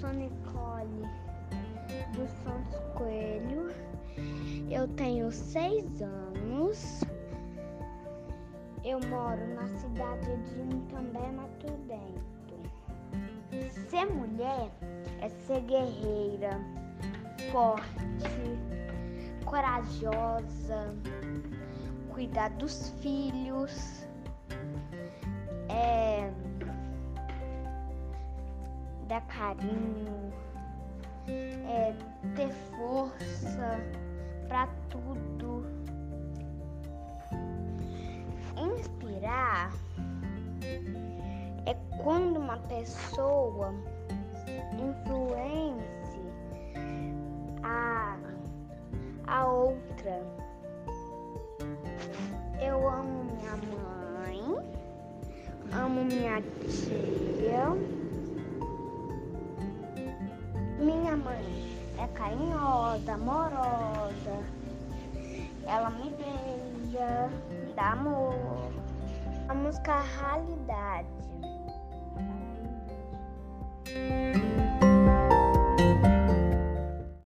sou 0.00 0.10
Nicole 0.10 1.08
dos 2.14 2.30
Santos 2.42 2.80
Coelho. 2.94 3.72
Eu 4.70 4.88
tenho 4.88 5.30
seis 5.30 6.02
anos. 6.02 7.00
Eu 8.84 9.00
moro 9.08 9.40
na 9.54 9.66
cidade 9.78 10.36
de 10.42 10.76
Itambé, 10.76 11.30
Mato 11.32 11.72
Dentro. 11.86 12.24
Ser 13.88 14.06
mulher 14.06 14.70
é 15.20 15.28
ser 15.28 15.60
guerreira, 15.62 16.60
forte, 17.50 17.84
corajosa, 19.44 20.94
cuidar 22.12 22.50
dos 22.50 22.90
filhos, 23.00 24.06
dar 29.04 29.20
carinho, 29.26 30.32
é, 31.28 31.94
ter 32.34 32.50
força 32.76 33.80
para 34.48 34.66
tudo. 34.88 35.64
Inspirar 38.56 39.72
é 41.66 41.74
quando 42.02 42.38
uma 42.38 42.56
pessoa 42.58 43.74
influencia 44.72 45.84
a, 47.62 48.16
a 49.26 49.46
outra. 49.46 50.22
Eu 52.60 52.88
amo 52.88 53.24
minha 53.24 53.56
mãe, 53.56 54.42
amo 55.72 56.04
minha 56.04 56.40
tia. 56.42 58.03
Minha 61.14 61.26
mãe 61.26 61.78
é 62.02 62.06
carinhosa, 62.08 63.12
amorosa. 63.12 64.44
Ela 65.64 65.90
me 65.90 66.10
beija, 66.10 67.30
dá 67.76 67.92
amor. 67.92 68.72
A 69.48 69.54
música 69.54 70.00
Realidade. 70.00 71.06